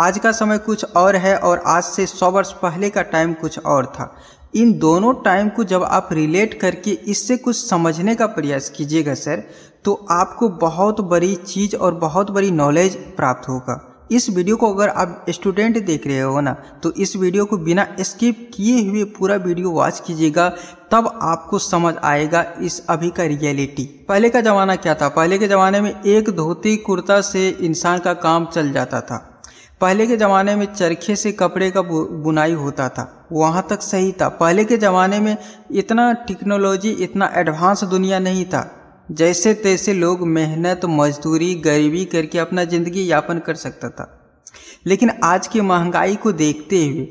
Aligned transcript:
आज 0.00 0.18
का 0.18 0.30
समय 0.32 0.58
कुछ 0.58 0.84
और 0.96 1.16
है 1.16 1.36
और 1.38 1.62
आज 1.66 1.82
से 1.82 2.04
सौ 2.06 2.30
वर्ष 2.30 2.52
पहले 2.52 2.88
का 2.90 3.02
टाइम 3.04 3.32
कुछ 3.34 3.58
और 3.58 3.86
था। 3.86 4.14
इन 4.54 4.72
दोनों 4.78 5.12
टाइम 5.22 5.48
को 5.48 5.64
जब 5.64 5.82
आप 5.84 6.08
रिलेट 6.12 6.52
करके 6.60 6.90
इससे 6.90 7.36
कुछ 7.36 7.56
समझने 7.58 8.14
का 8.14 8.26
प्रयास 8.26 8.68
कीजिएगा 8.70 9.14
सर 9.14 9.42
तो 9.84 9.94
आपको 10.10 10.48
बहुत 10.58 11.00
बड़ी 11.00 11.34
चीज़ 11.36 11.74
और 11.76 11.94
बहुत 11.96 12.30
बड़ी 12.30 12.50
नॉलेज 12.50 12.96
प्राप्त 13.16 13.48
होगा। 13.48 13.80
इस 14.12 14.28
वीडियो 14.30 14.56
को 14.56 14.72
अगर 14.74 14.88
आप 14.88 15.24
स्टूडेंट 15.30 15.84
देख 15.86 16.06
रहे 16.06 16.20
हो 16.20 16.40
ना 16.40 16.52
तो 16.82 16.92
इस 16.96 17.14
वीडियो 17.16 17.44
को 17.44 17.56
बिना 17.58 17.86
स्किप 18.00 18.50
किए 18.54 18.80
हुए 18.88 19.02
पूरा 19.18 19.36
वीडियो 19.36 19.70
वॉच 19.70 20.00
कीजिएगा, 20.00 20.48
तब 20.92 21.18
आपको 21.22 21.58
समझ 21.60 21.94
आएगा 22.04 22.44
इस 22.60 22.80
अभी 22.88 23.10
का 23.10 23.24
रियलिटी 23.24 23.84
पहले 24.08 24.30
का 24.30 24.40
ज़माना 24.40 24.76
क्या 24.76 24.94
था? 24.94 25.08
पहले 25.08 25.38
के 25.38 25.48
ज़माने 25.48 25.80
में 25.80 25.90
एक 25.92 26.30
धोती 26.36 26.76
कुर्ता 26.76 27.20
से 27.22 27.48
इंसान 27.48 27.98
का 27.98 28.14
काम 28.16 28.46
चल 28.46 28.72
जाता 28.72 29.00
था। 29.00 29.24
पहले 29.80 30.06
के 30.06 30.16
ज़माने 30.16 30.54
में 30.56 30.64
चरखे 30.66 31.14
से 31.16 31.32
कपड़े 31.32 31.70
का 31.70 31.82
बुनाई 31.82 32.52
होता 32.52 32.88
था, 32.88 33.28
वहाँ 33.32 33.66
तक 33.70 33.82
सही 33.82 34.12
था। 34.12 34.28
पहले 34.28 34.64
के 34.64 34.76
ज़माने 34.76 35.18
में 35.20 35.36
इतना 35.72 36.12
टेक्नोलॉजी, 36.28 36.90
इतना 36.90 37.30
एडवांस 37.36 37.84
दुनिया 37.84 38.18
नहीं 38.18 38.44
था। 38.44 38.62
जैसे 39.10 39.52
तैसे 39.54 39.92
लोग 39.94 40.26
मेहनत, 40.28 40.80
मजदूरी, 40.84 41.54
गरीबी 41.54 42.04
करके 42.04 42.38
अपना 42.38 42.64
ज़िंदगी 42.64 43.10
यापन 43.10 43.38
कर 43.38 43.54
सकता 43.56 43.88
था। 43.90 44.14
लेकिन 44.86 45.10
आज 45.24 45.46
की 45.46 45.60
महँगाई 45.60 46.16
को 46.16 46.32
देखते 46.34 46.84
हुए, 46.86 47.06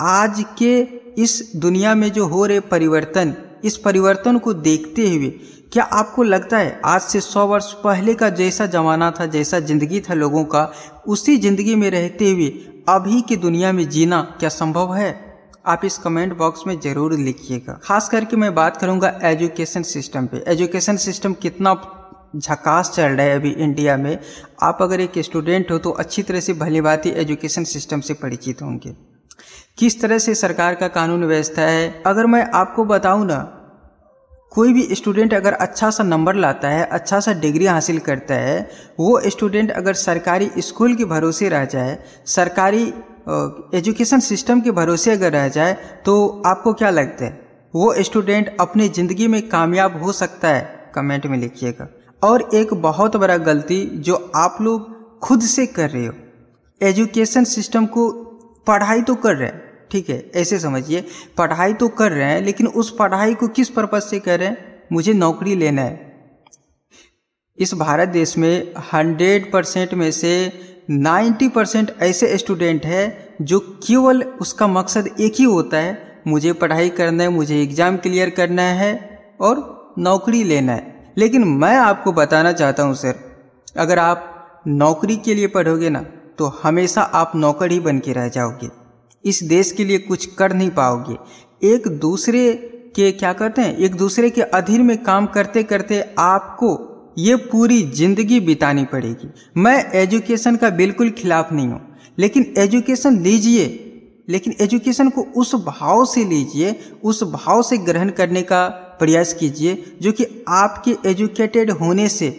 आज 0.00 0.44
के 0.58 0.78
इस 1.22 1.52
दुनिया 1.56 1.94
में 1.94 2.10
जो 2.12 2.26
हो 2.26 2.44
रहे 2.46 2.60
परिवर्तन 2.60 3.34
इस 3.64 3.76
परिवर्तन 3.78 4.38
को 4.38 4.52
देखते 4.54 5.08
हुए, 5.08 5.28
क्या 5.72 5.84
आपको 5.84 6.22
लगता 6.22 6.58
है 6.58 6.80
आज 6.84 7.00
से 7.02 7.20
सौ 7.22 7.46
वर्ष 7.46 7.72
पहले 7.74 8.14
का 8.14 8.28
जैसा 8.30 8.66
ज़माना 8.68 9.10
था, 9.10 9.26
जैसा 9.26 9.60
ज़िंदगी 9.60 10.00
था 10.00 10.14
लोगों 10.14 10.44
का, 10.44 10.72
उसी 11.06 11.36
ज़िंदगी 11.38 11.74
में 11.74 11.90
रहते 11.90 12.30
हुए 12.30 12.48
अभी 12.88 13.20
की 13.22 13.36
दुनिया 13.38 13.72
में 13.72 13.88
जीना 13.88 14.20
क्या 14.40 14.48
संभव 14.50 14.94
है? 14.94 15.14
आप 15.66 15.84
इस 15.84 15.96
कमेंट 15.98 16.36
बॉक्स 16.36 16.66
में 16.66 16.78
ज़रूर 16.80 17.12
लिखिएगा। 17.14 17.78
खास 17.84 18.08
करके 18.08 18.36
मैं 18.36 18.54
बात 18.54 18.76
करूँगा 18.76 19.18
एजुकेशन 19.24 19.82
सिस्टम 19.84 20.26
पे। 20.26 20.42
एजुकेशन 20.46 20.96
सिस्टम 20.98 21.34
कितना 21.34 21.74
झकास 22.36 22.90
चल 22.90 23.02
रहा 23.04 23.26
है 23.26 23.34
अभी 23.36 23.50
इंडिया 23.52 23.96
में। 23.96 24.18
आप 24.62 24.78
अगर 24.82 25.00
एक 25.00 25.18
स्टूडेंट 25.20 25.70
हो 25.70 25.78
तो 25.78 25.90
अच्छी 25.92 26.22
तरह 26.22 26.40
से 26.40 26.52
भली 26.54 26.80
बात 26.80 27.06
एजुकेशन 27.06 27.64
सिस्टम 27.66 28.00
से 28.00 28.14
परिचित 28.16 28.62
होंगे। 28.62 28.94
किस 29.78 30.00
तरह 30.00 30.18
से 30.18 30.34
सरकार 30.34 30.74
का 30.74 30.88
कानून 30.88 31.24
व्यवस्था 31.24 31.62
है? 31.62 32.02
अगर 32.06 32.26
मैं 32.26 32.44
आपको 32.54 32.84
बताऊँ 32.84 33.26
ना, 33.26 33.38
कोई 34.52 34.72
भी 34.72 34.82
स्टूडेंट 34.94 35.34
अगर 35.34 35.52
अच्छा 35.54 35.90
सा 35.90 36.04
नंबर 36.04 36.34
लाता 36.34 36.68
है 36.68 36.84
अच्छा 36.84 37.20
सा 37.20 37.32
डिग्री 37.34 37.66
हासिल 37.66 37.98
करता 37.98 38.34
है, 38.34 38.70
वो 39.00 39.20
स्टूडेंट 39.26 39.70
अगर 39.70 39.94
सरकारी 39.94 40.50
स्कूल 40.58 40.94
के 40.94 41.04
भरोसे 41.04 41.48
रह 41.48 41.64
जाए, 41.64 41.98
सरकारी 42.26 42.82
एजुकेशन 43.74 44.20
सिस्टम 44.20 44.60
के 44.60 44.70
भरोसे 44.70 45.12
अगर 45.12 45.32
रह 45.32 45.48
जाए 45.48 45.76
तो 46.06 46.42
आपको 46.46 46.72
क्या 46.72 46.90
लगता 46.90 47.24
है? 47.24 47.40
वो 47.74 47.94
स्टूडेंट 48.00 48.56
अपनी 48.60 48.88
ज़िंदगी 48.88 49.26
में 49.28 49.48
कामयाब 49.48 50.02
हो 50.02 50.12
सकता 50.12 50.48
है? 50.48 50.92
कमेंट 50.94 51.26
में 51.26 51.38
लिखिएगा। 51.38 51.88
और 52.22 52.48
एक 52.54 52.74
बहुत 52.74 53.16
बड़ा 53.16 53.36
गलती 53.38 53.84
जो 53.98 54.16
आप 54.36 54.58
लोग 54.60 55.18
खुद 55.20 55.42
से 55.42 55.66
कर 55.68 55.90
रहे 55.90 56.06
हो 56.06 56.12
एजुकेशन 56.80 57.44
सिस्टम 57.44 57.86
को 57.86 58.10
पढ़ाई 58.66 59.02
तो 59.02 59.14
कर 59.14 59.36
रहे 59.36 59.48
हैं, 59.48 59.62
ठीक 59.90 60.10
है, 60.10 60.24
ऐसे 60.34 60.58
समझिए, 60.58 61.04
पढ़ाई 61.38 61.72
तो 61.74 61.88
कर 61.90 62.12
रहे 62.12 62.28
हैं, 62.28 62.40
लेकिन 62.42 62.66
उस 62.66 62.94
पढ़ाई 62.98 63.34
को 63.34 63.48
किस 63.50 63.68
पर्पज 63.70 64.02
से 64.02 64.18
कर 64.20 64.38
रहे 64.38 64.48
हैं? 64.48 64.70
मुझे 64.92 65.12
नौकरी 65.14 65.54
लेना 65.54 65.82
है। 65.82 66.10
इस 67.58 67.74
भारत 67.74 68.08
देश 68.08 68.36
में 68.38 68.74
हंड्रेड 68.92 69.50
परसेंट 69.52 69.94
में 69.94 70.10
से 70.12 70.30
नाइन्टी 70.90 71.48
परसेंट 71.48 71.90
ऐसे 72.02 72.36
स्टूडेंट 72.38 72.86
है 72.86 73.34
जो 73.42 73.58
केवल 73.86 74.22
उसका 74.40 74.66
मकसद 74.68 75.08
एक 75.20 75.34
ही 75.38 75.44
होता 75.44 75.76
है, 75.76 76.22
मुझे 76.26 76.52
पढ़ाई 76.52 76.88
करना 76.90 77.22
है, 77.22 77.28
मुझे 77.28 77.60
एग्ज़ाम 77.62 77.96
क्लियर 77.96 78.30
करना 78.30 78.62
है 78.62 78.94
और 79.40 79.94
नौकरी 79.98 80.42
लेना 80.44 80.72
है। 80.72 81.12
लेकिन 81.18 81.44
मैं 81.44 81.76
आपको 81.76 82.12
बताना 82.12 82.52
चाहता 82.52 82.82
हूँ, 82.82 82.94
सर, 82.94 83.14
अगर 83.76 83.98
आप 83.98 84.62
नौकरी 84.66 85.16
के 85.16 85.34
लिए 85.34 85.46
पढ़ोगे 85.48 85.90
ना 85.90 86.04
तो 86.38 86.46
हमेशा 86.62 87.02
आप 87.02 87.32
नौकर 87.36 87.70
ही 87.70 87.80
बन 87.80 87.98
के 87.98 88.12
रह 88.12 88.28
जाओगे। 88.28 88.68
इस 89.24 89.42
देश 89.44 89.72
के 89.72 89.84
लिए 89.84 89.98
कुछ 90.00 90.26
कर 90.34 90.52
नहीं 90.52 90.70
पाओगे। 90.72 91.16
एक 91.66 91.88
दूसरे 91.98 92.52
के, 92.96 93.10
क्या 93.12 93.32
करते 93.32 93.62
हैं, 93.62 93.76
एक 93.76 93.94
दूसरे 93.94 94.30
के 94.30 94.42
अधीन 94.42 94.82
में 94.82 94.96
काम 95.04 95.26
करते 95.28 95.62
करते 95.62 96.00
आपको 96.18 96.88
ये 97.18 97.36
पूरी 97.44 97.82
ज़िंदगी 97.90 98.40
बितानी 98.40 98.84
पड़ेगी। 98.84 99.28
मैं 99.56 99.78
एजुकेशन 99.92 100.56
का 100.56 100.70
बिल्कुल 100.72 101.10
खिलाफ 101.12 101.52
नहीं 101.52 101.68
हूँ, 101.68 101.80
लेकिन 102.18 102.52
एजुकेशन 102.58 103.18
लीजिए, 103.20 103.66
लेकिन 104.28 104.54
एजुकेशन 104.60 105.08
को 105.08 105.22
उस 105.36 105.54
भाव 105.64 106.04
से 106.04 106.24
लीजिए, 106.24 106.74
उस 107.04 107.22
भाव 107.24 107.62
से 107.62 107.78
ग्रहण 107.80 108.10
करने 108.10 108.42
का 108.42 108.66
प्रयास 109.00 109.32
कीजिए, 109.34 109.82
जो 110.02 110.12
कि 110.12 110.26
आपके 110.50 110.96
एजुकेटेड 111.06 111.70
होने 111.72 112.08
से 112.10 112.30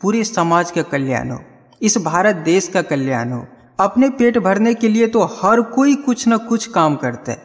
पूरे 0.00 0.24
समाज 0.24 0.70
का 0.70 0.82
कल्याण 0.84 1.30
हो। 1.30 1.38
इस 1.82 1.98
भारत 1.98 2.36
देश 2.36 2.68
का 2.68 2.82
कल्याण 2.82 3.32
हो। 3.32 3.46
अपने 3.80 4.10
पेट 4.10 4.38
भरने 4.38 4.74
के 4.74 4.88
लिए 4.88 5.06
तो 5.06 5.22
हर 5.22 5.60
कोई 5.60 5.94
कुछ 5.94 6.28
न 6.28 6.36
कुछ 6.36 6.66
काम 6.66 6.96
करता 6.96 7.32
है। 7.32 7.42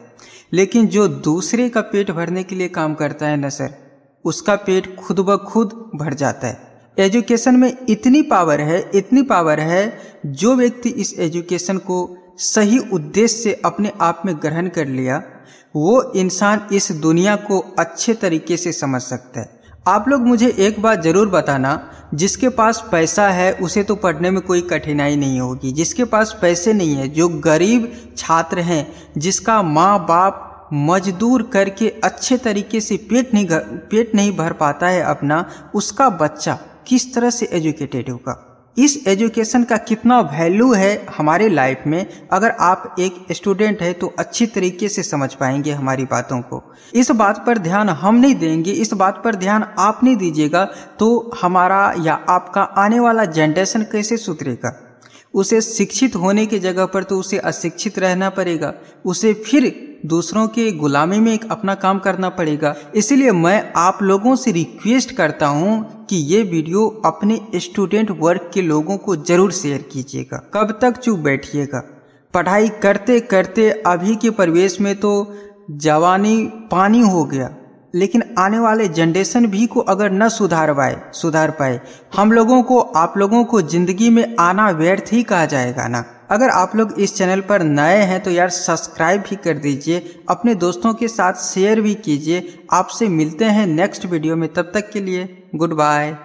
लेकिन 0.52 0.86
जो 0.86 1.08
दूसरे 1.08 1.68
का 1.68 1.80
पेट 1.80 2.10
भरने 2.10 2.42
के 2.42 2.56
लिए 2.56 2.68
काम 2.68 2.94
करता 2.94 3.26
है 3.26 3.36
न 3.36 3.48
सर, 3.48 3.74
उसका 4.24 4.56
पेट 4.56 4.96
खुद 4.96 5.20
ब 5.20 5.36
खुद 5.36 5.90
भर 5.96 6.14
जाता 6.14 6.46
है। 6.46 6.60
एजुकेशन 6.98 7.56
में 7.56 7.76
इतनी 7.88 8.22
पावर 8.22 8.60
है, 8.60 8.90
इतनी 8.94 9.22
पावर 9.22 9.60
है, 9.60 10.00
जो 10.26 10.54
व्यक्ति 10.54 10.88
इस 10.88 11.18
एजुकेशन 11.18 11.78
को 11.78 12.16
सही 12.38 12.78
उद्देश्य 12.78 13.36
से 13.36 13.62
अपने 13.64 13.92
आप 14.00 14.22
में 14.26 14.36
ग्रहण 14.36 14.68
कर 14.68 14.86
लिया, 14.86 15.22
वो 15.76 16.12
इंसान 16.16 16.68
इस 16.72 16.92
दुनिया 16.92 17.36
को 17.36 17.74
अच्छे 17.78 18.14
तरीके 18.14 18.56
से 18.56 18.72
समझ 18.72 19.02
सकता 19.02 19.40
है। 19.40 19.53
आप 19.86 20.08
लोग 20.08 20.20
मुझे 20.20 20.48
एक 20.48 20.80
बात 20.82 21.02
ज़रूर 21.02 21.28
बताना, 21.28 21.90
जिसके 22.14 22.48
पास 22.48 22.82
पैसा 22.92 23.28
है, 23.28 23.52
उसे 23.52 23.82
तो 23.82 23.94
पढ़ने 23.94 24.30
में 24.30 24.40
कोई 24.42 24.60
कठिनाई 24.60 25.16
नहीं 25.16 25.40
होगी। 25.40 25.72
जिसके 25.72 26.04
पास 26.04 26.36
पैसे 26.42 26.72
नहीं 26.72 26.94
है, 26.94 27.08
जो 27.08 27.28
गरीब 27.28 27.92
छात्र 28.16 28.60
हैं, 28.60 28.86
जिसका 29.18 29.62
माँ 29.62 29.98
बाप 30.06 30.68
मजदूर 30.72 31.42
करके 31.52 31.88
अच्छे 32.04 32.36
तरीके 32.38 32.80
से 32.80 32.96
पेट 33.10 33.34
नहीं 33.34 33.46
पेट 33.50 34.14
नहीं 34.14 34.36
भर 34.36 34.52
पाता 34.52 34.88
है 34.88 35.02
अपना, 35.02 35.44
उसका 35.74 36.08
बच्चा 36.08 36.58
किस 36.86 37.14
तरह 37.14 37.30
से 37.30 37.48
एजुकेटेड 37.52 38.10
होगा? 38.10 38.53
इस 38.76 39.06
एजुकेशन 39.06 39.64
का 39.64 39.76
कितना 39.76 40.20
वैल्यू 40.20 40.72
है 40.72 41.06
हमारे 41.16 41.48
लाइफ 41.48 41.82
में? 41.86 42.06
अगर 42.32 42.50
आप 42.50 42.96
एक 42.98 43.26
स्टूडेंट 43.32 43.82
है 43.82 43.92
तो 43.92 44.12
अच्छी 44.18 44.46
तरीके 44.46 44.88
से 44.88 45.02
समझ 45.02 45.34
पाएँगे 45.34 45.72
हमारी 45.72 46.04
बातों 46.04 46.40
को। 46.40 46.62
इस 46.94 47.10
बात 47.10 47.44
पर 47.46 47.58
ध्यान 47.58 47.88
हम 47.88 48.14
नहीं 48.14 48.34
देंगे। 48.34 48.70
इस 48.70 48.92
बात 48.92 49.22
पर 49.24 49.34
ध्यान 49.34 49.66
आप 49.78 50.00
नहीं 50.04 50.16
दीजिएगा 50.16 50.64
तो 50.98 51.30
हमारा 51.42 51.94
या 51.98 52.14
आपका 52.28 52.62
आने 52.62 53.00
वाला 53.00 53.24
जनरेशन 53.24 53.82
कैसे 53.82 54.16
सुधरेगा? 54.16 54.80
उसे 55.34 55.60
शिक्षित 55.60 56.16
होने 56.16 56.46
की 56.46 56.58
जगह 56.58 56.86
पर 56.86 57.02
तो 57.02 57.18
उसे 57.18 57.38
अशिक्षित 57.38 57.98
रहना 57.98 58.30
पड़ेगा। 58.30 58.74
उसे 59.04 59.34
फिर 59.34 59.93
दूसरों 60.04 60.46
के 60.48 60.70
गुलामी 60.72 61.18
में 61.20 61.38
अपना 61.40 61.74
काम 61.74 61.98
करना 61.98 62.28
पड़ेगा। 62.30 62.74
इसलिए 62.94 63.32
मैं 63.32 63.72
आप 63.76 63.98
लोगों 64.02 64.34
से 64.36 64.52
रिक्वेस्ट 64.52 65.12
करता 65.12 65.46
हूँ 65.46 66.06
कि 66.06 66.16
ये 66.16 66.42
वीडियो 66.42 66.86
अपने 67.04 67.40
स्टूडेंट 67.60 68.10
वर्ग 68.20 68.50
के 68.54 68.62
लोगों 68.62 68.96
को 68.98 69.16
ज़रूर 69.16 69.52
शेयर 69.52 69.84
कीजिएगा। 69.92 70.38
कब 70.54 70.78
तक 70.82 70.96
चुप 70.96 71.18
बैठिएगा। 71.18 71.82
पढ़ाई 72.34 72.68
करते 72.82 73.18
करते 73.22 73.70
अभी 73.86 74.16
के 74.16 74.30
परिवेश 74.32 74.80
में 74.80 74.94
तो 75.00 75.12
जवानी 75.70 76.36
पानी 76.70 77.00
हो 77.00 77.24
गया। 77.24 77.50
लेकिन 77.94 78.22
आने 78.38 78.58
वाले 78.58 78.86
जनरेशन 78.88 79.46
भी 79.46 79.66
को 79.66 79.80
अगर 79.80 80.10
न 80.12 80.28
सुधार 80.28 80.72
पाए 80.74 80.96
सुधार 81.12 81.50
पाए, 81.50 81.80
हम 82.16 82.32
लोगों 82.32 82.62
को, 82.62 82.78
आप 82.78 83.14
लोगों 83.16 83.44
को 83.44 83.60
ज़िंदगी 83.62 84.10
में 84.10 84.36
आना 84.40 84.68
व्यर्थ 84.70 85.12
ही 85.12 85.22
कहा 85.22 85.44
जाएगा 85.46 85.86
ना। 85.88 86.04
अगर 86.30 86.50
आप 86.50 86.76
लोग 86.76 86.92
इस 87.00 87.14
चैनल 87.16 87.40
पर 87.40 87.62
नए 87.62 87.98
हैं 88.02 88.22
तो 88.22 88.30
यार 88.30 88.48
सब्सक्राइब 88.50 89.20
भी 89.20 89.36
कर 89.36 89.58
दीजिए, 89.58 90.02
अपने 90.28 90.54
दोस्तों 90.56 90.94
के 90.94 91.08
साथ 91.08 91.42
शेयर 91.44 91.80
भी 91.80 91.94
कीजिए। 91.94 92.58
आपसे 92.72 93.08
मिलते 93.08 93.44
हैं 93.46 93.66
नेक्स्ट 93.66 94.06
वीडियो 94.06 94.36
में, 94.36 94.52
तब 94.52 94.70
तक 94.74 94.90
के 94.90 95.00
लिए, 95.00 95.28
गुड 95.54 95.74
बाय। 95.74 96.16